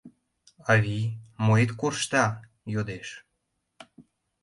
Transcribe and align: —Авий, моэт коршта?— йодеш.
—Авий, 0.71 1.07
моэт 1.45 1.71
коршта?— 1.79 2.25
йодеш. 2.73 3.09